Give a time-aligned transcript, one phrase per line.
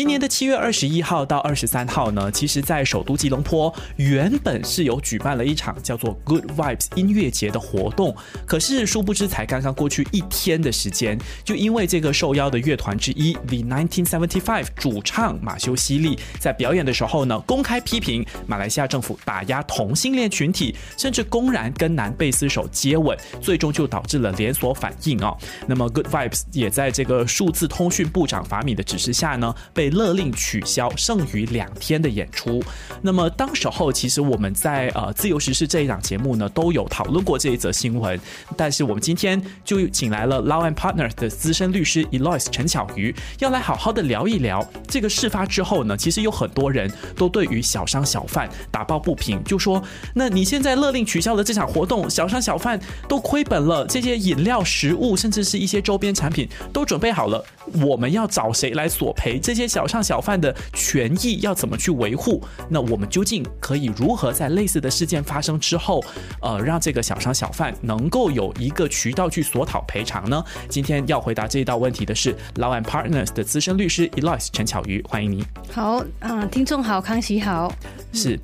[0.00, 25.36] 今年的七月二十一号到二十三号呢，其实，在首都吉隆坡原本是有举办了一场叫做 Good Vibes 音乐节的活动，可是殊不知才刚刚过去一天的时间，就因为这个受邀的乐团之一 The Nineteen Seventy Five 主唱马修西利在表演的时候呢，公开批评马来西亚政府打压同性恋群体，甚至公然跟男贝斯手接吻，最终就导致了连锁反应哦。
[25.66, 32.62] 那么 Good Vibes 也在这个数字通讯部长法米的指示下呢，被勒令取消剩余两天的演出。
[33.02, 38.18] 那么当时候，其实我们在呃自由时事这一档节目呢，都有讨论过这一则新闻。
[38.56, 49.82] 但是我们今天就请来了 Law and Partners 的资深律师 Eloise 陈巧瑜，要来好好的聊一聊这个事发之后呢，其实有很多人都对于小商小贩打抱不平，就说：
[50.14, 52.78] 那你现在勒令取消了这场活动，小商小贩
[53.08, 57.44] 都亏本了，这些饮料、食物，甚至是一些周边产品都准备好了，
[57.84, 59.38] 我们要找谁来索赔？
[59.38, 62.42] 这些小商小贩的权益要怎么去维护？
[62.68, 66.02] 那我们究竟可以如何在类似的事件发生之后，
[66.40, 70.42] 呃，让这个小商小贩能够有一个渠道去索讨赔偿呢？
[70.68, 75.44] 今天要回答这一道问题的是 Law and Partners 的资深律师 Eloise 陈巧瑜，欢迎你。
[75.72, 77.72] 好，啊，听众好，康熙好。
[78.12, 78.38] 是，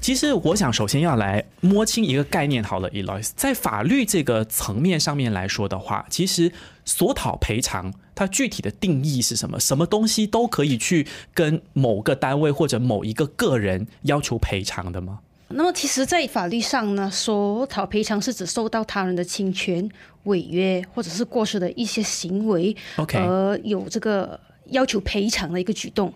[0.00, 6.50] 其实我想首先要来摸清一个概念好了，Eloise，在法律这个层面上面来说的话，其实
[6.90, 9.60] 索讨赔偿它具体的定义是什么？
[9.60, 15.20] 什么东西都可以去跟某个单位或者某一个个人要求赔偿的吗？
[15.52, 19.88] 那么，其实，在法律上呢，索讨赔偿是指受到他人的侵权、
[20.24, 22.76] 违约或者是过失的一些行为
[23.14, 26.12] 而有这个要求赔偿的一个举动。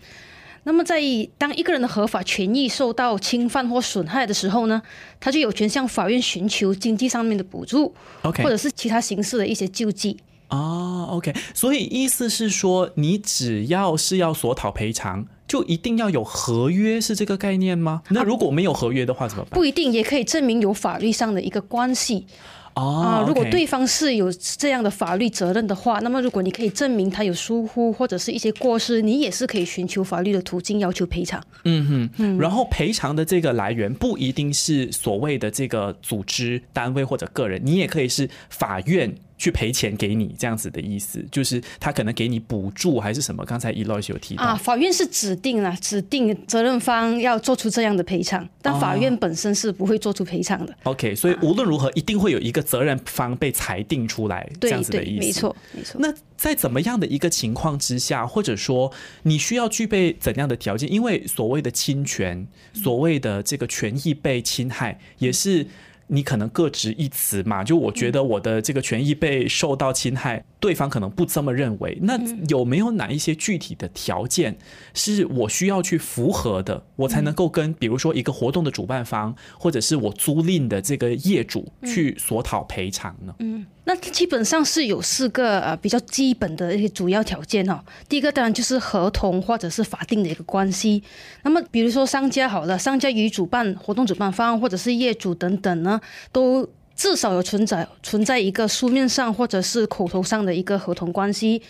[0.65, 1.01] 那么，在
[1.37, 4.83] 当一个人的合法权益受到侵犯或损害的时候呢，
[5.21, 10.17] 他就有权向法院寻求经济上面的补助 OK 或者是其他形式的一些救济。
[10.49, 18.03] 哦，OK，所以意思是说，你只要是要索讨赔偿，就一定要有合约，是这个概念吗？
[18.11, 19.51] 那如果没有合约的话怎么办？
[19.53, 22.27] 不一定，也可以证明有法律上的一个关系。
[22.75, 31.41] 哦啊，如果对方是有这样的法律责任的话，那么如果你可以证明他有疏忽或者是一些过失，你也是可以寻求法律的途径要求赔偿。
[31.65, 43.45] 嗯哼，然后赔偿的这个来源不一定是所谓的这个组织单位或者个人，你也可以是法院去赔钱给你这样子的意思，就是他可能给你补助还是什么？
[43.45, 50.75] 刚才 Eloise 有提到，啊，法院是指定了指定责任方要做出这样的赔偿，但法院本身是不会做出赔偿的。
[50.85, 55.27] OK，所以无论如何一定会有一个责任方被裁定出来，这样子的意思。
[55.27, 55.33] 没。
[55.33, 56.01] 错没错。
[56.01, 58.93] 那在怎么样的一个情况之下，或者说
[59.23, 60.91] 你需要具备怎样的条件？
[60.93, 65.67] 因为所谓的侵权，所谓的这个权益被侵害，也是
[66.07, 67.63] 你可能各执一词嘛。
[67.65, 71.99] 就我觉得我的这个权益被受到侵害，对方可能不这么认为。
[72.01, 74.57] 那有没有哪一些具体的条件
[74.95, 83.35] 是我需要去符合的，我才能够跟比如说一个活动的主办方，或者是我租赁的这个业主去索讨赔偿呢？
[83.41, 87.79] 嗯那基本上是有四个呃比较基本的一些主要条件哦。
[88.09, 91.03] 第一个当然就是合同或者是法定的一个关系。
[91.43, 96.01] 那么比如说商家好了，商家与主办活动主办方或者是业主等等呢，
[96.33, 96.67] 都
[96.97, 101.63] 至少有存在存在一个书面上或者是口头上的一个合同关系。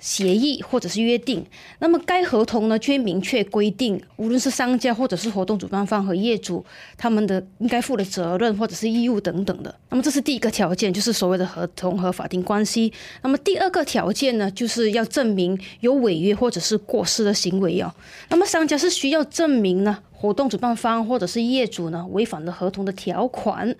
[0.00, 1.42] 协议或者是约定，
[1.78, 6.62] 那么该合同呢，却明确规定，无论是商家或者是活动主办方和业主，
[6.98, 9.74] 他们的应该负的责任或者是义务等等的。
[9.88, 12.92] 那么这是第一个条件，就是所谓的合同和法定关系。
[13.22, 17.90] 那么第二个条件呢，就是要证明有违约或者是过失的行为哦。
[18.28, 23.74] 那么商家是需要证明呢，活动主办方或者是业主呢违反了合同的条款。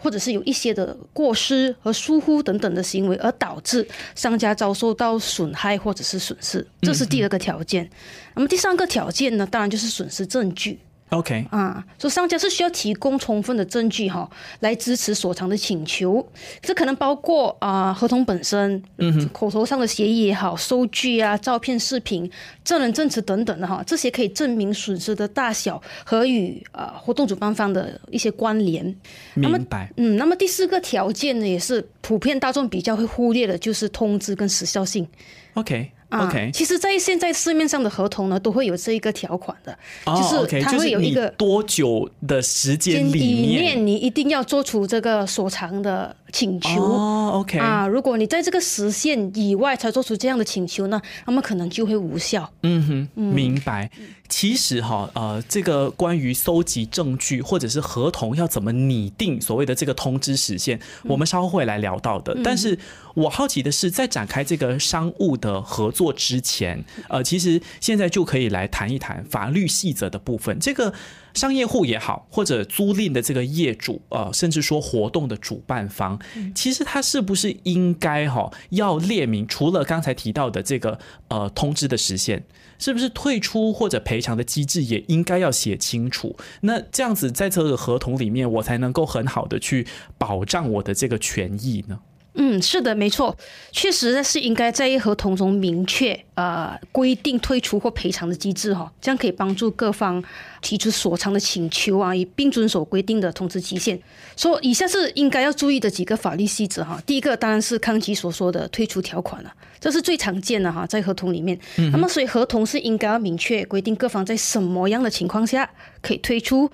[0.00, 7.88] 或者是有一些的过失和疏忽等等的行为，而导致商家遭受到损害或者是损失，这是第二个条件。
[8.34, 10.78] 那么第三个条件呢，当然就是损失证据。
[11.10, 14.30] OK，啊，所以商家是需要提供充分的证据哈，
[14.60, 16.24] 来支持所偿的请求。
[16.62, 22.30] 这可能包括啊、合同本身，嗯口头上的协议也好，收据啊、照片、视频、
[22.64, 28.94] 证人证词等等的哈，这些可以证明损失的大小和与啊、活动主办方的一些关联。
[29.34, 29.92] 那么明白。
[29.96, 35.06] 嗯，那么第四个条件呢，也是普遍大众比较会忽略的，就是通知跟时效性。
[35.54, 39.72] OK 啊 OK，其实，在现在市面上的合同呢，都会有这一个条款的，
[40.04, 43.86] 哦就是它会有一个多久的时间里面？
[43.86, 46.82] 你一定要做出这个所长的请求。
[46.82, 52.50] 哦，OK，啊，如果你在这个时限以外才做出这样的请求呢，那么可能就会无效。
[52.62, 53.90] 嗯哼，明白。
[54.28, 62.36] 其实哈，呃，这个关于搜集证据或者是合同要怎么拟定所谓的这个通知时限，我们稍后会来聊到的。
[62.44, 62.78] 但是
[63.14, 70.56] 我好奇的是，在展开这个商务的合作之前，呃，其实现在就可以来谈一谈法律细则的部分。
[70.60, 70.94] 这个
[71.34, 76.18] 商业户也好，或者租赁的这个业主，呃，甚至说活动的主办方，
[76.54, 80.98] 其实他是不是应该哈要列明，除了刚才提到的这个
[81.28, 82.42] 呃通知的时限？
[82.78, 86.34] 是不是退出或者赔偿的机制也应该要写清楚？
[86.62, 89.86] 那这样子在这个合同里面，我才能够很好的去
[90.16, 91.98] 保障我的这个权益呢？
[92.34, 93.36] 嗯，是的，没错，
[93.72, 100.22] 确实是应该在合同中明确呃规定退出或赔偿的机制哈，这样可以帮助各方
[100.62, 104.00] 提出所偿的请求啊，以并遵守规定的通知期限。
[104.36, 107.02] 说以下是应该要注意的几个法律细则哈。
[107.04, 111.58] 第一个当然是康吉所说的退出条款了，这是最常见的哈，在合同里面。
[111.90, 115.68] 那么所以合同是应该要明确规定各方在什么样的情况下
[116.00, 116.70] 可以退出，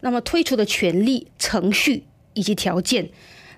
[0.00, 2.04] 那么退出的权利、程序
[2.34, 3.10] 以及条件。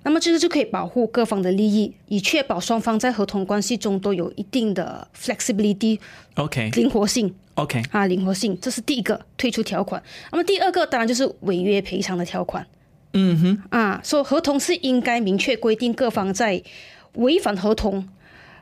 [0.04, 10.02] 那么这个就可以保护各方的利益，以确保双方在合同关系中都有一定的 flexibility，OK，灵活性，OK，啊，灵活性，这是第一个退出条款。
[10.30, 12.66] 那么第二个当然就是违约赔偿的条款。
[13.14, 16.62] 嗯哼，啊，说合同是应该明确规定各方在
[17.14, 18.08] 违反合同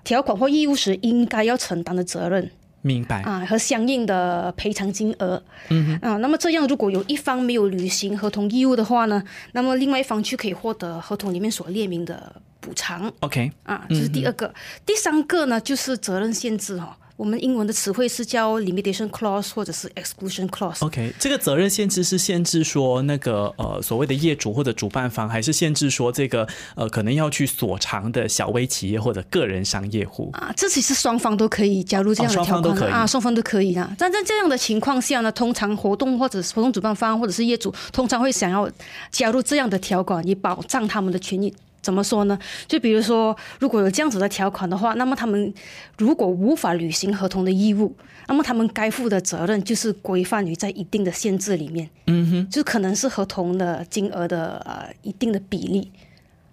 [0.04, 2.50] 条款或义务时应该要承担的责任。
[2.82, 3.22] 明白。
[3.22, 9.22] 啊，和相应的赔偿金额，嗯啊，那么这样如果有一方没有履行合同义务的话呢，
[9.52, 13.12] 那么另外一方就可以获得合同里面所列明的补偿。
[13.20, 14.52] OK，啊，这是第二个，
[14.86, 16.96] 第三个呢就是责任限制哈。
[17.20, 20.82] 我们英文的词汇是叫 limitation clause 或者是 exclusion clause。
[20.82, 30.50] OK，这个责任限制是限制说那个呃所谓的业主或者主办方，还是限制说这个呃可能要去所偿的小微企业或者个人商业户啊？
[30.56, 33.94] 这其实双方都可以加入这样的条款啊，双方都可以啊。
[33.98, 38.66] 但在这样的情况下呢，通常活动或者活动主办方或者是业主通常会想要
[39.10, 41.52] 加入这样的条款，以保障他们的权益。
[41.82, 42.38] 怎么说呢？
[42.66, 45.52] 就比如说，如果有这样子的条款的话，那么他们
[45.98, 47.94] 如果无法履行合同的义务，
[48.28, 51.88] 那么他们该负的责任就是规范于在一定的限制里面。
[52.06, 55.90] 嗯哼，就可能是合同的金额的呃一定的比例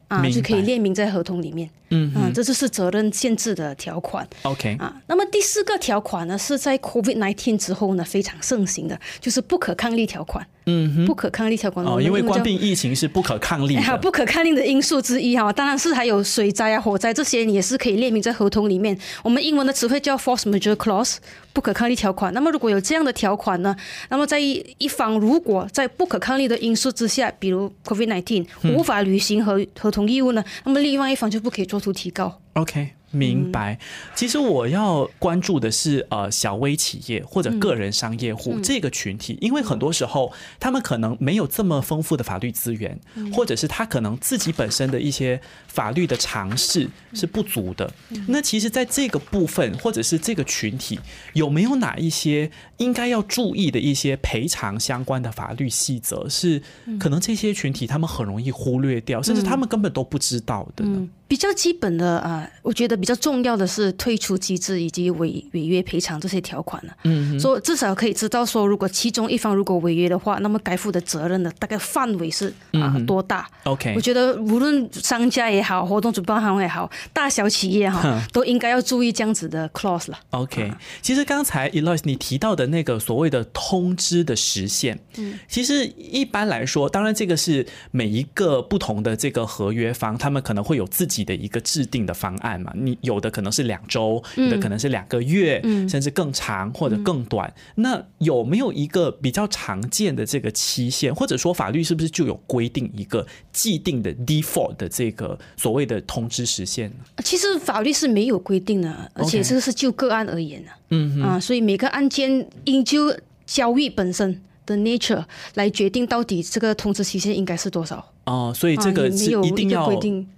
[0.08, 1.70] 啊，就可以列明在合同里面。
[1.90, 4.28] 嗯嗯，这就是责任限制的条款。
[4.44, 10.46] OK 啊，那么第四个条款呢，是在 COVID nineteen 之后呢非常盛行的，就是不可抗力条款。
[10.70, 15.52] 嗯哼，不可抗力条款哦，因为关闭疫情是不可抗力的， 不可抗力的因素之一哈。
[15.54, 18.98] 当然是还有水灾啊、火灾这些，也是可以列明在合同里面。
[19.24, 21.16] 我们英文的词汇叫 force majeure clause，
[21.54, 22.34] 不可抗力条款。
[22.34, 23.74] 那么如果有这样的条款呢，
[24.10, 28.46] 那么在一方如果在不可抗力的因素之下，比如 COVID nineteen
[28.76, 32.42] 无法履行合合同义务呢，那么另外一方就不可以做出提高。
[32.54, 32.90] OK。
[33.12, 33.80] 明白，
[34.16, 43.00] 其实我要关注的是呃小微企业或者个人商业户这个群体，因为很多时候他们可能没有这么丰富的法律资源，
[43.34, 45.40] 或者是他可能自己本身的一些
[45.70, 47.90] 法律的尝试是不足的。
[48.28, 51.00] 那其实，在这个部分或者是这个群体，
[51.32, 56.62] 有没有哪一些应该要注意的一些赔偿相关的法律细则，是
[57.00, 61.08] 可能这些群体他们很容易忽略掉，甚至他们根本都不知道的呢？
[61.28, 66.94] 比较基本的啊，我觉得比较重要的是退出机制以及违违约赔偿这些条款了。
[67.04, 80.18] 嗯，说至少可以知道说，如果其中一方如果违约的话，那么该负的责任的大概范围是啊多大？OK，我觉得无论商家也好，活动主办方也好，大小企业哈， 都应该要注意这样子的 clause 了。
[80.30, 91.18] OK，其实刚才 Eloise 你提到的那个所谓的通知的时限，嗯，其实一般来说，当然这个是每一个不同的这个合约方，他们可能会有自己。
[91.28, 97.54] 的一个制定的方案嘛，你有的可能是两周，有的可能是两个月，甚至更长或者更短。
[97.76, 106.96] 那有没有一个比较常见的这个期限，或者说法律是不是就有规定一个既定的 default 的这个所谓的通知时限呢？
[107.26, 110.72] 其实法律是没有规定的，而且这个是就个案而言的。
[110.90, 113.16] 嗯啊，所以每个案件应就
[113.46, 115.24] 交易本身的 nature
[115.56, 118.14] 来决定到底这个通知期限应该是多少。
[118.28, 119.90] 哦，所以这个是一定要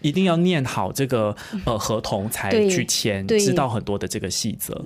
[0.01, 4.79] 一定要念好这个呃合同才去签，知道很多的这个细则。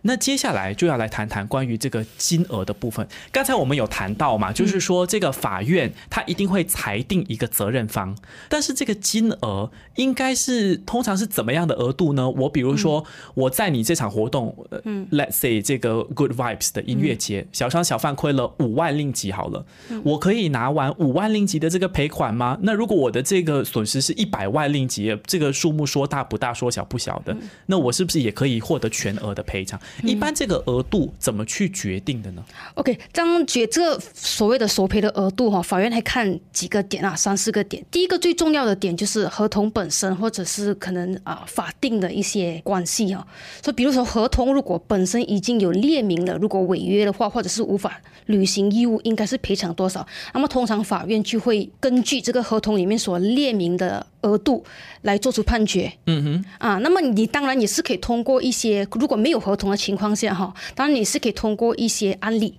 [0.00, 3.06] 那接下来就要来谈谈关于这个金额的部分。
[3.30, 8.16] 刚才我们有谈到嘛，就是说这个法院他一定会裁定一个责任方，
[8.48, 12.30] 但是这个金额应该是通常是怎么样的额度呢？
[12.30, 19.66] 我比如说我在你这场活动，嗯，Let's say 这个 Good Vibes 的音乐节，小商小贩亏了五万令吉好了，
[20.04, 22.45] 我可以拿完五万令吉的这个赔款吗？
[22.46, 22.58] 吗？
[22.62, 27.36] 那如果我的这个损失是一百万令吉，这个数目说大不大，说小不小的，
[27.66, 29.80] 那我是不是也可以获得全额的赔偿？
[30.02, 37.84] 一般这个额度怎么去决定的呢？OK，这样决这个所谓的索赔的额度哈，法院还看几个点啊，三四个点。
[37.90, 43.26] 第一个最重要的点就是合同本身，或者是可能啊法定的一些关系哈。
[43.62, 54.64] 所以比如说合同如果本身已经有列明了，如果违约的话，或者是无法履行义务，应该是赔偿多少，那么通常法院就会根据这个合同里面所列明的额度
[55.02, 55.92] 来做出判决。
[56.06, 62.54] 嗯哼，啊，那么你当然也是可以通过一些如果没有合同的情况下哈，当然你是可以通过一些案例，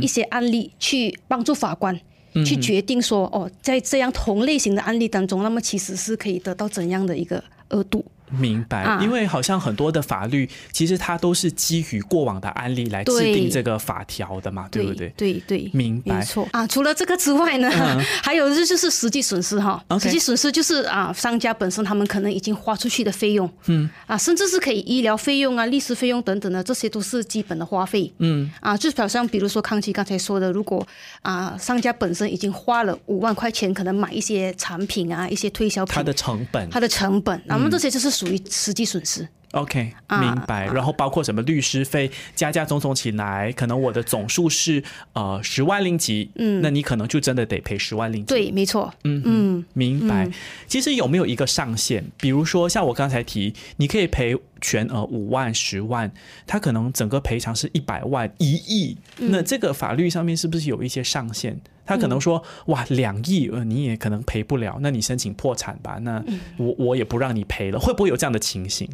[0.00, 2.00] 一些案例去帮助法官。
[2.46, 8.02] 去决定说哦，在这样同类型的案例当中，那么其实是可以得到怎样的一个额度？
[8.32, 9.00] 明白，啊。
[9.02, 15.08] 因为好像很多的法律其实它都是基于过往的案例来制定这个法条的嘛，对不对？
[15.16, 16.18] 对对，明白。
[16.18, 16.48] 没错。
[16.52, 16.66] 啊。
[16.66, 17.70] 除了这个之外呢，
[18.22, 19.82] 还有这就是实际损失哈。
[20.00, 23.88] 实际损失就是啊，商家本身他们可能已经花出去的费用，嗯。
[24.06, 28.10] 啊，甚至是可以医疗费用啊、律师费用等等的，这些都是基本的花费。
[28.18, 28.50] 嗯。
[28.60, 30.86] 啊，就好像比如说康琪刚才说的，如果
[31.22, 36.68] 啊商家本身已经花了五万块钱，可能买一些产品啊、一些推销品，它的成本。
[36.70, 39.26] 它的成本，那么这些就是属于实际损失。
[39.50, 40.64] OK，啊明白。
[40.66, 48.26] 然后包括什么律师费，加加总总起来，可能我的总数是呃十万令吉，嗯，那你可能就真的得赔十万令吉。
[48.26, 48.94] 对，没错。
[49.04, 50.30] 嗯嗯，明白。
[50.66, 52.02] 其实有没有一个上限？
[52.16, 56.10] 比如说像我刚才提，你可以赔全额五万、十万，
[56.46, 61.60] 他可能整个赔偿是一百万、一亿，那这个法律上面是不是有一些上限？
[61.84, 66.22] 他可能说，哇，两亿，呃，你也可能赔不了，那你申请破产吧，那
[66.56, 68.88] 我我也不让你赔了，会不会有这样的情形？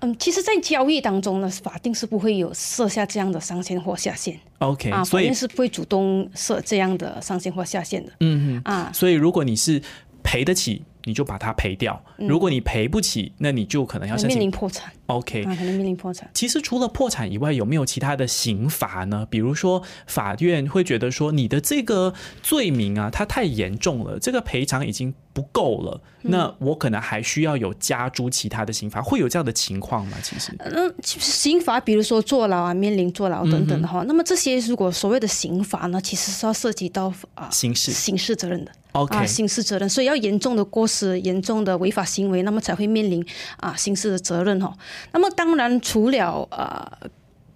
[0.00, 8.12] 嗯，其实，在交易当中呢，法定是不会有设下这样的上限或下限 OK，、啊，所以法院是不会主动设这样的上限或下限的。
[8.20, 9.80] 嗯嗯，啊，所以如果你是
[10.22, 14.58] 赔得起，你就把它赔掉；如果你赔不起，那你就可能要申面临请。
[14.58, 16.30] 破产 OK，啊，可能面临破产。
[16.34, 19.26] 其实除了破产以外，有没有其他的刑罚呢？
[19.30, 30.16] 比如说，法院会觉得说你的这个罪名啊，它太严重了，这个赔偿已经不够了，那我可能还需要有加诸其他的刑罚，会有这样的情况吗？
[30.22, 38.72] 其实，嗯，刑罚，比如说坐牢啊、面临坐牢等等的哈，那么这些如果所谓的刑罚呢，其实是要涉及到啊刑事刑事责任的。
[38.92, 43.24] OK 啊，刑事责任，所以要严重的过失、严重的违法行为，那么才会面临
[43.56, 44.70] 啊刑事的责任哈。
[45.10, 47.10] 那么当然，除了呃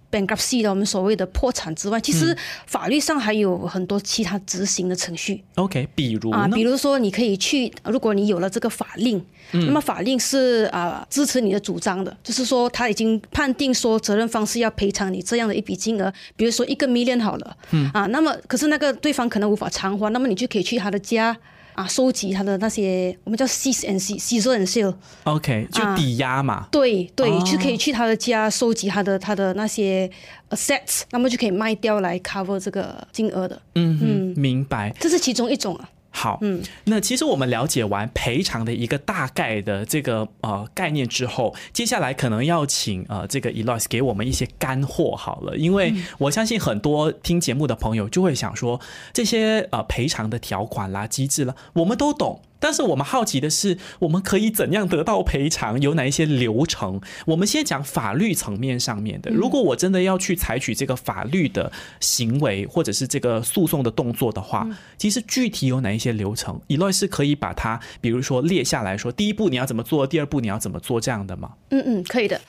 [0.09, 5.43] bankruptcy 的我们所谓的破产之外，其实嗯法律上还有很多其他执行的程序。
[5.55, 6.61] OK，比如啊，比？
[6.61, 9.17] 如说你可以去，如果你有了这个法令，
[9.51, 21.35] 嗯那么法令是啊、支持你的主张的，就是说他已经判定说责任方是要赔偿你这样的一笔金额，比如说一个 million 好了，嗯啊，那么可是那个对方可能无法偿还，那么你就可以去他的家。
[21.77, 24.91] 啊，收集他的那些我们叫 seize and seize seize and sell
[25.25, 26.67] OK，就啊抵押嘛。
[26.71, 30.09] 对对，哦就可以去他的家收集他的他的那些
[30.49, 34.91] assets，那么就可以卖掉来 cover 这个金额的，嗯嗯，明白。
[34.99, 35.87] 这是其中一种啊。
[36.17, 48.81] 好，嗯，那其实我们了解完赔偿的一个大概的这个呃概念之后，接下来可能要请呃这个 Eloise 给我们一些干货好了，因为我相信很多听节目的朋友就会想说，
[49.13, 52.41] 这些呃赔偿的条款啦、机制啦，我们都懂。
[52.59, 55.79] 但是我们好奇的是，我们可以怎样得到赔偿？
[55.81, 56.99] 有哪一些流程？
[57.25, 59.31] 我们先讲法律层面上面的。
[59.31, 71.51] 如果我真的要去采取这个法律的行为，或者是这个诉讼的动作的话，其实具体有哪一些流程？Eloy 是可以把它，比如说列下来说，第一步你要怎么做，第二步你要怎么做这样的吗？
[71.69, 72.39] 嗯嗯，可以的。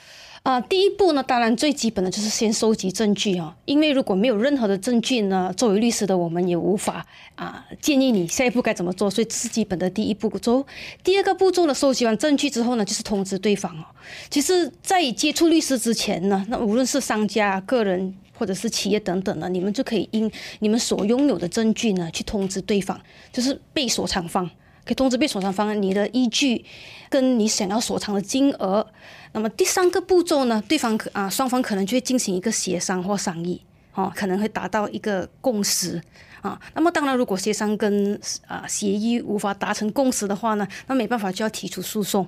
[0.41, 7.05] 啊、第一步呢，当然最基本的就是先收集证据哦、因为如果没有任何的证据呢，作为律师的我们也无法
[7.35, 10.65] 啊、建议你下一步该怎么做，所以这是基本的第一步骤。
[11.03, 13.85] 第二个步骤呢，收集完证据之后呢，就是通知对方哦。
[14.29, 22.99] 其实，在接触律师之前呢，那无论是商家、个人或者是企业等等呢，你们就可以因你们所拥有的证据呢，去通知对方，
[23.31, 24.49] 就是被索偿方。
[24.85, 26.65] 可以通知被索偿方你的依据，
[27.09, 28.87] 跟你想要索偿的金额。
[29.31, 33.61] 那么第三个步骤呢，对方可啊双方可能就会进行一个协商或商议，
[33.93, 36.01] 哦，可能会达到一个共识
[36.41, 36.59] 啊。
[36.73, 42.27] 那么当然，如果协商跟啊协议无法达成共识的话呢，那没办法就要提出诉讼。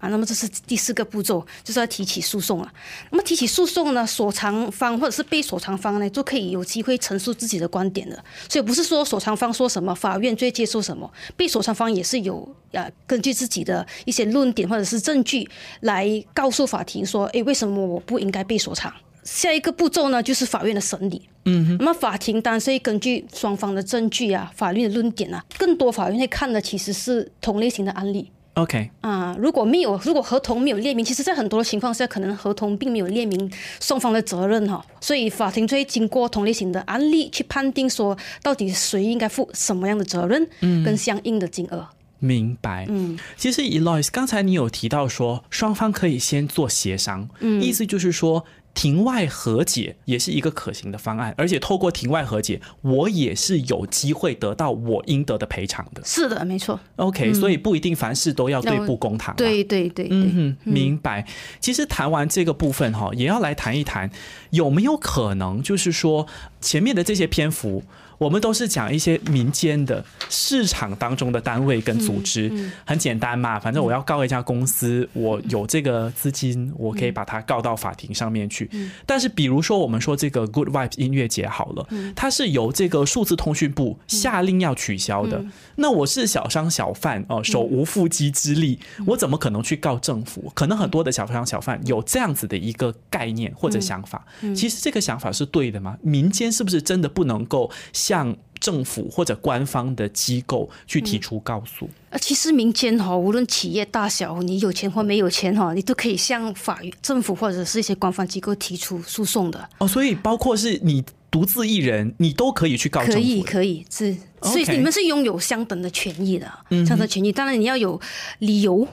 [0.00, 2.72] 啊，那么这是第四个步骤，就是要提起诉讼了。
[3.10, 8.18] 那么提起诉讼呢，索偿方或者是被索偿方呢，就可以有机会陈述自己的观点的。
[8.48, 15.48] 所以不是说索偿方说什么，法院就接受什么，被索偿方也是有呃根据自己的一些论点或者是证据
[15.80, 18.92] 来告诉法庭说，诶，为什么我不应该被索偿？
[19.22, 21.28] 下一个步骤呢，就是法院的审理。
[21.44, 28.30] 嗯，那么法庭当然是会根据双方的证据啊、法律的论点啊，更多法院会看的其实是同类型的案例。
[28.54, 40.46] OK，啊，如果没有，如果合同没有列明，其实在很多的情况下，可能合同并没有列明双方的责任哈，所以法庭就会经过同类型的案例去判定说，到底谁应该负什么样的责任，
[40.84, 41.86] 跟相应的金额。
[42.18, 42.86] 明白。
[42.88, 48.44] 嗯，其实 Eloise 刚才你有提到说，双方可以先做协商，嗯，意思就是说。
[48.72, 56.00] 庭外和解也是一个可行的方案，而且透过庭外和解，我也是有机会得到我应得的赔偿的。
[56.04, 56.78] 是的，没错。
[56.96, 59.34] OK，、所以不一定凡事都要对簿公堂。
[59.36, 61.26] 对对对对，嗯哼，明白。
[61.58, 64.10] 其实谈完这个部分哈，也要来谈一谈，
[64.50, 66.26] 有没有可能就是说
[66.60, 67.82] 前面的这些篇幅，
[68.20, 72.52] 我们都是讲一些民间的市场当中的单位跟组织，
[72.84, 78.68] 很简单嘛，反正我要告一家公司，我有这个资金，我可以把它告到法庭上面去。
[79.06, 85.42] 但是比如说我们说这个 Good Vibes 音乐节好了，它是由这个数字通讯部下令要取消的，
[85.76, 90.52] 那我是小商小贩哦、手无缚鸡之力，我怎么可能去告政府？
[90.54, 95.96] 可能很多的小商小贩有这样子的一个概念或者想法，其实这个想法是对的吗？
[96.02, 97.70] 民间是不是真的不能够
[98.10, 101.88] 向政府或者官方的机构去提出告诉？
[102.10, 109.68] 呃，其实民间哈，无论企业大小，你有钱或没有钱哈，你都可以向法院、政府或者是一些官方机构提出诉讼的。
[109.78, 113.00] 哦，所以包括是你独自一人，你都可以去告。
[113.04, 117.30] 可以，可以是，所以你们是拥有相等的权益的，相等的权益。
[117.30, 117.98] 当然，你要有
[118.40, 118.86] 理由、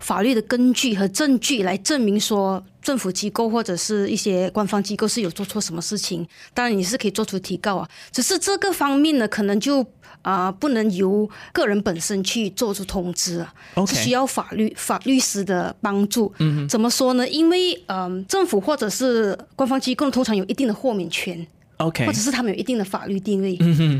[0.00, 6.26] 法律的根据和证据来证明说政府机构或者是一些官方机构是有做错什么事情。
[6.54, 9.84] 当然，你是可以做出提告啊，只是这个方面呢，可能就
[10.22, 13.54] 啊、不能由个人本身去做出通知啊
[13.86, 16.30] 是需要法律法律师的帮助。
[16.38, 17.26] 嗯，怎么说呢？
[17.28, 21.46] 因为嗯、政府或者是官方机构通常有一定的豁免权。
[21.78, 23.56] OK，或者是他们有一定的法律定位，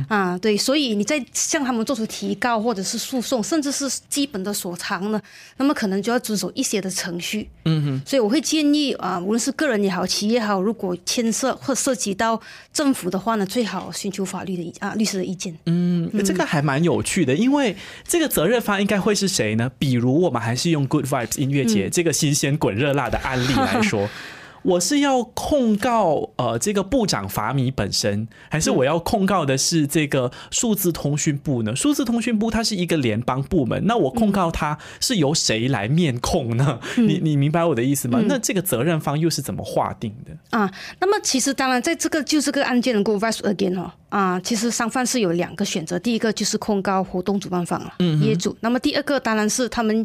[0.08, 5.20] 啊，对，所以你在向他们做出提告或者是诉讼，甚至是基本的所偿呢，
[5.58, 7.48] 那么可能就要遵守一些的程序。
[7.64, 12.40] 嗯哼，所以我会建议啊，无论是个人也好，企业也好，如果牵涉或涉及到
[12.72, 15.56] 政府的话呢，最好寻求法律的意啊律师的意见。
[15.66, 19.70] 嗯，这个还蛮有趣的，因为这个责任方应该会是谁呢？
[19.78, 24.08] 比如我们还是用 Good Vibes 音乐节、这个新鲜滚热辣的案例来说。
[24.62, 31.74] 我是要控告呃这个部长法米本身，还是我要控告的是这个数字通讯部呢？
[31.74, 36.78] 数字通讯部它是一个联邦部门，那我控告它是由谁来面控呢？
[36.96, 38.20] 你你明白我的意思吗？
[38.26, 40.58] 那这个责任方又是怎么划定的？
[40.58, 48.56] 啊，那么其实当然，在这个就是个案件的 Go Vice Again 哦，啊，其实商贩是有两个选择，第一个就是控告活动主办方了，业主。
[48.60, 50.04] 那么第二个当然是他们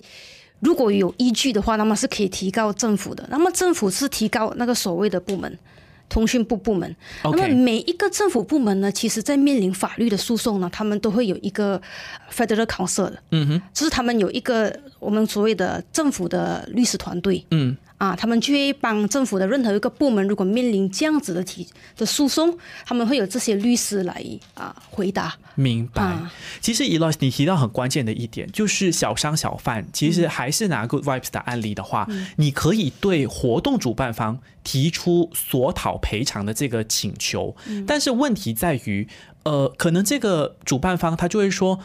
[0.63, 3.27] 如果有依据的话，那么是可以提告政府的。
[3.29, 5.59] 那么政府是提告那个所谓的部门。
[6.09, 11.81] 通讯部部门，那么每一个政府部门呢，其实在面临法律的诉讼呢，他们都会有一个
[12.31, 22.53] Federal Counsel 的，嗯哼，就是他们有一个我们所谓的政府的律师团队，嗯，啊，他们去帮政府的任何一个部门，如果面临这样子的提的诉讼，
[22.85, 24.21] 他们会有这些律师来
[24.55, 25.33] 啊回答。
[25.55, 26.03] 明白。
[26.03, 37.55] 啊其实 Eloise 你提到很关键的一点，就是小商小贩，其实还是拿 Good Vibes 的案例的话，你可以对活动主办方提出索讨赔偿的这个请求，
[37.87, 39.07] 但是问题在于，
[39.43, 41.79] 呃，可能这个主办方他就会说。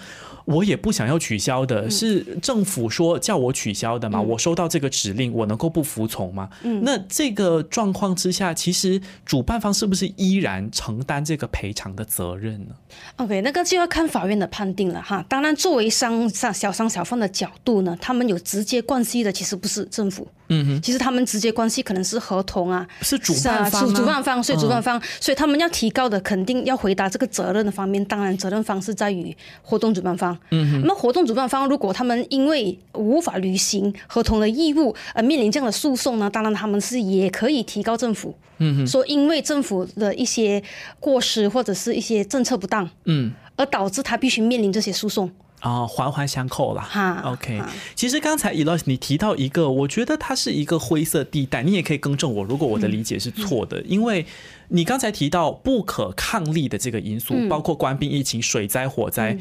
[0.49, 4.19] 我也不想要取消的，是政府说叫我取消的嘛？
[4.19, 6.49] 我收到这个指令，我能够不服从吗？
[6.63, 12.75] 嗯那这个状况之下，其实主办方是不是依然承担这个赔偿的责任呢
[13.17, 15.23] ？OK，那个就要看法院的判定了哈。
[15.29, 30.37] 当然，作为商商小商小贩的角度呢，他们有直接关系的其实不是政府，嗯哼，其实他们直接关系可能是合同啊，是主办方、主啊，主办方，所以主办方，所以他们要提高的肯定要回答这个责任的方面，当然责任方是在于活动主办方。
[30.51, 38.35] 嗯哼，那么活动主办方如果他们因为无法履行合同的义务而面临这样的诉讼呢，当然他们是也可以提高政府。
[38.61, 40.61] 嗯，说因为政府的一些
[40.99, 45.31] 过失或者是一些政策不当，嗯，而导致他必须面临这些诉讼。
[45.61, 46.83] 啊、环环相扣啦。
[46.83, 54.25] 哈 OK，哈其实刚才 Eloise 你提到一个，我觉得它是一个灰色地带，你也可以更正我，如果我的理解是错的，因为
[54.69, 59.39] 你刚才提到不可抗力的这个因素，包括官兵疫情、水灾、火灾。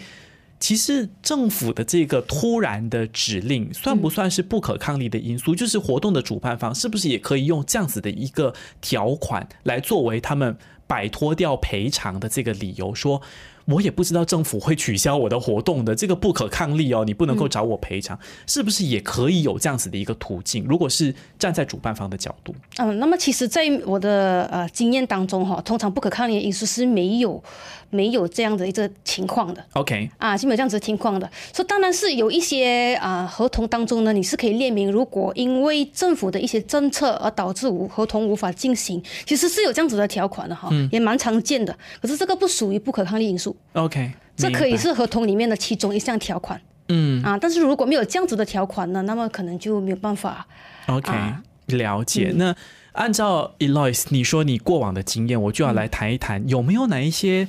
[0.60, 5.53] 其实政府的这个突然的指令，算不算是不可抗力的因素？
[5.53, 8.51] 就是活动的主办方是不是也可以用这样子的一个
[8.82, 12.95] 条款来作为他们摆脱掉赔偿的这个理由？
[12.95, 13.21] 说
[13.67, 20.63] 我也不知道政府会取消我的活动的，这个不可抗力哦，你不能够找我赔偿，是不是也可以有这样子的一个途径？
[20.63, 27.43] 如果是站在主办方的角度，嗯，那么其实，在我的呃经验当中哈，通常不可抗力的因素是没有
[27.89, 29.62] 没有这样的一个情况的。
[29.73, 31.30] OK，啊，是没有这样子的情况的。
[31.51, 41.77] 所以当然是有一些啊合同当中呢，你是可以列明，如果因为政府的一些政策而导致无合同无法进行，其实是有这样子的条款的哈，也蛮常见的。
[42.01, 46.60] 可是这个不属于不可抗力因素，OK，这可以是合同里面的其中一项条款。
[46.89, 50.48] 嗯啊，但是如果没有这样子的条款呢，那么可能就没有办法。
[50.88, 52.32] OK，、啊了解。
[52.36, 52.56] 那
[52.93, 57.48] 按照 Eloise 你说你过往的经验，我就要来谈一谈有没有哪一些。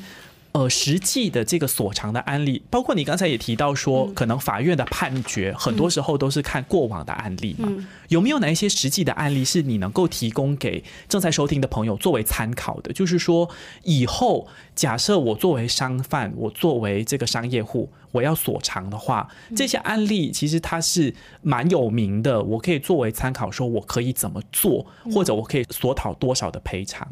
[0.52, 7.68] 呃，实际的这个所长的案例，包括你刚才也提到说，可能法院的判决很多时候都是看过往的案例嘛。
[8.08, 12.92] 有没有哪一些实际的案例是你能够提供给正在收听的朋友作为参考的？
[12.92, 13.48] 就是说，
[13.84, 24.84] 以后假设我作为商贩，我作为这个商业户，我要所偿的话，这些案例其实它是蛮有名的，我可以作为参考，说我可以怎么做，
[25.14, 27.06] 或者我可以索讨多少的赔偿。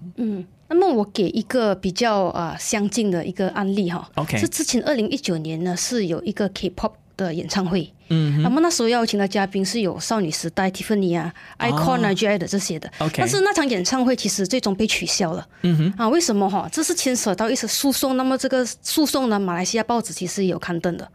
[0.68, 12.90] 那么我给一个比较啊相近的一个案例哈 OK 是之前二零一九年呢是有一个 K-pop 的演唱会，嗯那么那时候邀请的嘉宾是有少女时代、Tiffany 啊、Icon 啊、J 的这些的。
[12.98, 15.46] OK 但是那场演唱会其实最终被取消了。
[15.62, 16.68] 嗯哼，啊，为什么哈？
[16.70, 21.09] 这是牵扯到一些诉讼，那么这个诉讼呢，马来西亚报纸其实也有刊登的。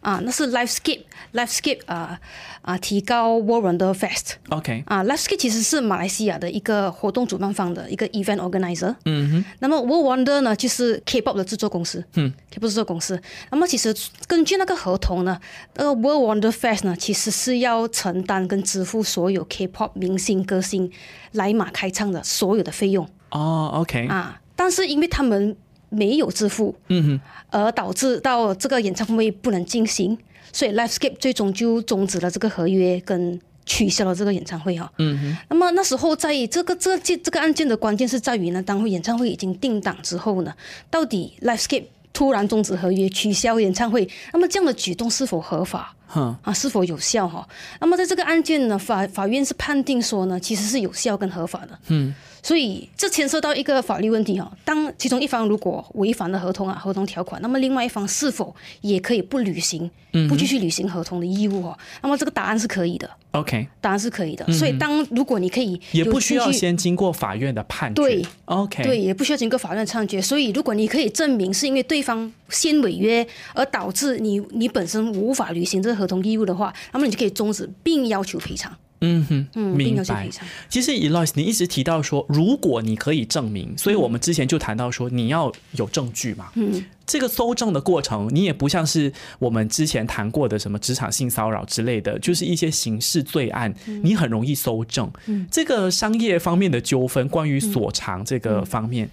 [0.00, 1.02] 啊，那是 Livescape
[1.34, 2.18] Livescape 啊
[2.62, 4.34] 啊提高 World Wonder Fest。
[4.48, 8.94] OK，啊，Livescape 其实是马来西亚的一个活动主办方的一个 event organizer。
[9.04, 12.04] 嗯哼，那么 World Wonder 呢，就是 K-pop 的制作公司。
[12.14, 13.20] 嗯，K-pop 制作公司。
[13.50, 13.94] 那么其实
[14.26, 15.38] 根据那个合同呢，
[15.74, 20.90] 那个 World Wonder Fest 呢，其实是要承担跟支付所有 K-pop 明星歌星
[21.32, 24.40] 来马开唱的所有的费用哦，OK，啊。
[24.56, 25.56] 但是因为他们
[25.90, 30.16] 没有支付，嗯哼，而导致到这个演唱会不能进行，
[30.52, 34.90] 所以 Livescape 最终就终止了这个合约跟取消了这个演唱会哈。
[34.98, 40.54] 嗯哼，那么那时候在这个这件这个案件的关键是在于呢，当演唱会已经定档之后呢，
[40.88, 45.94] 到底 Livescape 突然终止合约、取消演唱会，那么这样的举动是否合法？
[46.10, 47.46] 哼，啊，是否有效哈？
[47.80, 51.78] 那么在这个案件呢，法法院是判定说呢，其实是有效跟合法的。
[51.88, 54.50] 嗯，所以这牵涉到一个法律问题哈。
[54.64, 59.88] 当其中一方如果违反了合同啊合同条款，那么另外一方是否也可以不履行、
[60.28, 61.78] 不继续履行合同的义务哈？
[62.02, 64.44] 那么这个答案是可以的，OK，答案是可以的。
[64.52, 68.02] 所以当如果你可以也不需要先经过法院的判决。
[68.02, 70.20] 对，OK，对，也不需要经过法院判决。
[70.20, 78.74] 所以，如果你可以证明是因为对方先违约而导致你你本身无法履行这个合同义务的话，那么你就可以终止并要求赔偿。
[79.00, 80.28] 嗯哼，嗯，明白要求赔。
[80.30, 80.46] 偿。
[80.68, 86.50] 其实 Eloise，你一直提到说，如果你可以证明，所以我们之前就谈到说，你要有证据嘛。
[86.54, 95.10] 嗯，这个搜证的过程，你也不像是我们之前谈过的什么职场性骚扰之类的，就是一些刑事罪案，你很容易搜证。
[95.50, 99.10] 这个商业方面的纠纷，关于所偿这个方面，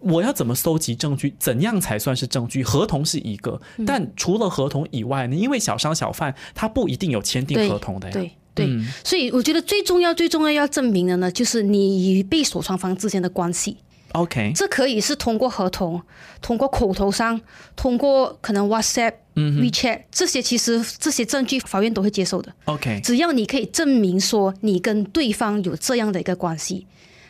[0.00, 1.32] 我要怎么搜集证据？
[1.38, 2.62] 怎样才算是证据？
[2.62, 5.36] 合同是一个，但除了合同以外呢？
[5.36, 8.12] 因为小商小贩他不一定有签订合同的呀。
[8.12, 8.32] 对对，
[8.66, 13.76] 嗯所以我觉得最重要、最重要要证明的呢，就是你与被索偿方之间的关系。
[14.12, 16.00] OK，这可以是通过合同、
[16.40, 17.38] 通过口头上、
[17.76, 22.50] 通过可能 WhatsApp、WeChat 这些，其实这些证据法院都会接受的。
[22.64, 26.86] OK，只要你可以证明说你跟对方有这样的一个关系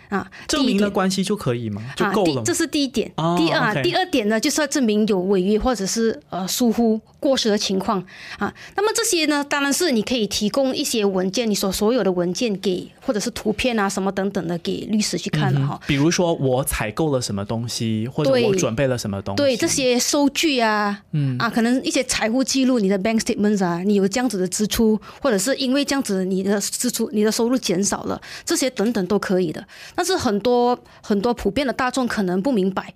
[0.09, 1.83] 啊，证明了第一点关系就可以吗？
[1.97, 2.13] 就啊，
[2.45, 3.13] 这是第一点。
[3.17, 8.05] 哦第二 OK 第二点呢，就是要证明有违约或者是呃疏忽过失的情况
[8.39, 8.53] 啊。
[8.77, 15.81] 那么这些呢，当然是你可以提供一些文件，你所所有的文件给或者是图片啊什么等等的给律师去看了哈。
[15.87, 29.67] 比如说我采购了什么东西，或者我准备了什么东西，对这些收据啊，嗯啊，可能一些财务记录，你的 bank statements 啊，你有这样子的支出，或者是因为这样子你的支出、你的收入减少了，这些等等都可以的。
[29.95, 32.93] 但是很多很多普遍的大众可能不明白，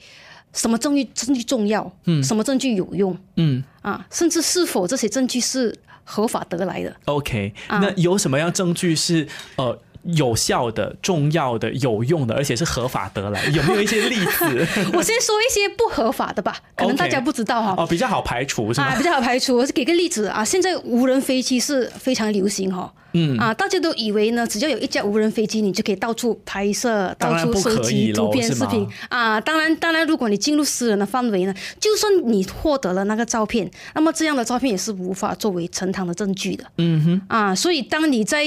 [0.53, 6.95] 什么证据证据重要，嗯，什么证据有用嗯啊，甚至是否这些证据是合法得来的。
[7.07, 13.45] ，OK，、啊那有什么样证据是呃有效的、重要的、有用的，而且是合法得来？
[13.55, 14.67] 有没有一些例子？
[14.93, 17.75] 我先说一些不合法的吧， 可能大家不知道哈。
[17.79, 18.89] 哦，比较好排除是吗？
[18.89, 19.57] 啊，比较好排除。
[19.57, 22.93] 我是给个例子啊，现在无人飞机是非常流行哈。
[23.13, 29.41] 嗯啊，大家都以为呢，只要有一架无人飞机，你就可以到处拍摄、到处收集图片、视频啊。
[29.41, 36.65] 当然，当然，如果你进入私人的范围呢，就算你获得了那个照片，那么这样的照片也是无法作为呈堂的证据的。
[36.79, 38.45] 嗯哼，啊，所以当你在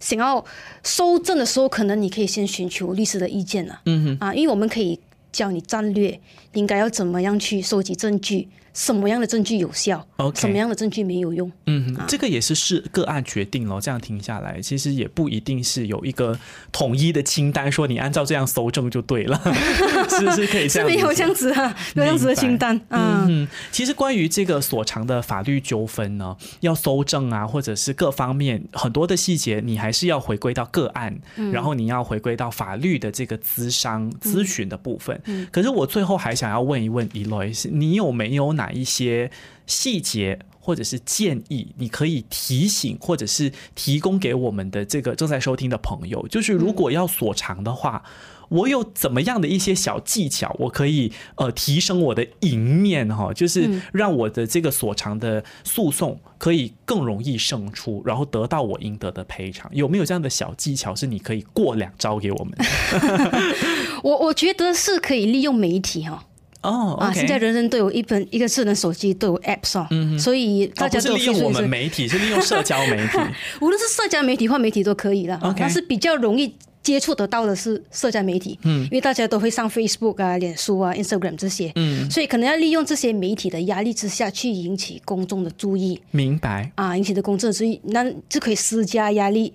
[0.00, 0.44] 想要
[0.82, 3.80] 收证的时候，可能你可以先寻求律师的意见了。
[3.86, 4.98] 嗯哼，啊，因为我们可以
[5.32, 6.20] 教你战略，
[6.52, 8.48] 应该要怎么样去收集证据。
[8.74, 11.50] 什么样的证据有效？OK，什么样的证据没有用？
[11.66, 13.80] 嗯，这个也是是个案决定咯。
[13.80, 16.36] 这样听下来，其实也不一定是有一个
[16.72, 19.40] 统一的清单，说你按照这样搜证就对了，
[20.10, 20.88] 是是可以这样。
[20.88, 23.24] 是没有这样子啊，没有这样子的清单啊。
[23.28, 31.16] 嗯，其实关于这个所长的法律纠纷呢，要搜证啊，或者是各方面很多的细节，你还是要回归到个案，
[31.52, 35.22] 然后你要回归到法律的这个咨商咨询的部分。
[35.52, 38.63] 可是我最后还想要问一问 Eloy，你有没有哪？
[38.64, 39.30] 哪一些
[39.66, 48.02] 细节或者是建议，你可以提醒或者是提供给我们的这个正在收听的朋友，就是如果要锁长的话，
[48.48, 59.70] 我有怎么样的一些小技巧，我可以呃提升我的赢面哈，就是让我的这个锁长的诉讼可以更容易胜出，然后得到我应得的赔偿。
[59.74, 62.56] 有没有这样的小技巧是你可以过两招给我们？
[64.02, 66.24] 我我觉得是可以利用媒体哈。
[66.70, 67.12] 啊！
[67.12, 69.86] 现在人人都有一本一个智能手机，都有 Apps 哦，
[70.18, 73.18] 所以大家都利用我们媒体，是利用社交媒体，
[73.60, 75.38] 无论是社交媒体或媒体都可以了。
[75.58, 86.00] 但是比较容易接触得到的是社交媒体，嗯，因为大家都会上 Facebook 啊、脸书啊、Instagram 这些，嗯，所以可能要利用这些媒体的压力之下去引起公众的注意。
[86.10, 89.54] 明白啊，引起的公众注意，那就可以施加压力，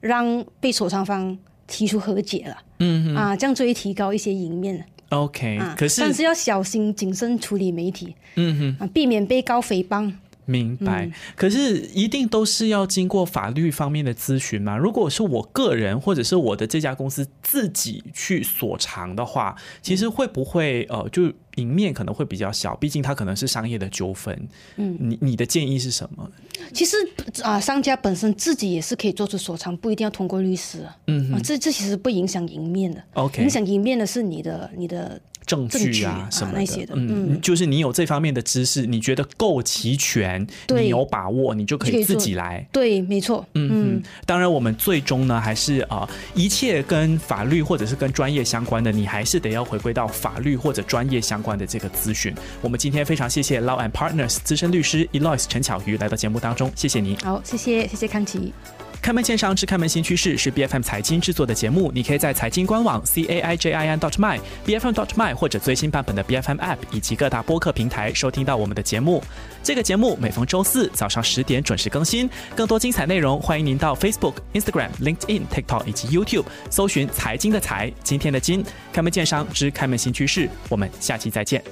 [0.00, 2.56] 让被索偿方提出和解了。
[2.78, 4.82] 嗯啊，这样就会提高一些赢面。
[5.10, 10.12] OK，可是但是要小心谨慎处理媒体，嗯哼，避免被告诽谤。
[10.46, 14.76] 明白，可是一定都是要经过法律方面的咨询吗？
[14.76, 22.74] 如果是我个人或者是我的这家公司自己去所长的话，其实会不会呃，就赢面可能会比较小？
[22.76, 24.48] 毕竟它可能是商业的纠纷。
[24.76, 26.30] 嗯，你你的建议是什么？
[26.72, 26.96] 其实
[27.42, 30.86] 啊，商家本身自己也是可以做出所长，不一定要通过律师。
[31.06, 33.02] 嗯，啊，这这其实不影响赢面的。
[33.14, 35.20] OK，影响赢面的是你的你的。
[35.50, 36.54] 证据啊什么
[36.86, 42.66] 的，嗯，就是你有这方面的知识，你觉得够齐全，你有把握，你就可以自己来。
[42.72, 43.46] 对，没错。
[43.54, 52.34] 嗯嗯，当然，我们最终呢，还是啊，一切跟法律或者是跟专业相关的，你还是得要回归到法律或者专业相关的这个咨询。
[52.60, 57.16] 我们今天非常谢谢 Law and Partners 资深律师 Eloise 陈巧瑜来到节目当中，谢谢你。
[57.22, 58.52] 好，谢谢，谢谢康琪。
[59.02, 64.94] 开门见山之开门新趋势是 B F M 财经制作的节目，你可以在财经官网 c a i j i n dot my b f m
[64.94, 69.24] dot my 或者最新版本的 B F M App 以及各大播客平台收听到我们的节目。
[69.62, 81.62] 这个节目每逢周四早上十点准时更新，更多精彩内容欢迎您到 Facebook、Instagram、LinkedIn、TikTok 以及 YouTube 搜寻财经的财，今天的金开门见山之开门新趋势，我们下期再见。